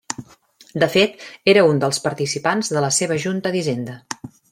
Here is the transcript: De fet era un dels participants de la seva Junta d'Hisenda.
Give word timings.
De 0.83 0.87
fet 0.93 1.19
era 1.53 1.65
un 1.71 1.81
dels 1.83 2.01
participants 2.05 2.73
de 2.79 2.83
la 2.87 2.91
seva 3.01 3.19
Junta 3.25 3.53
d'Hisenda. 3.57 3.99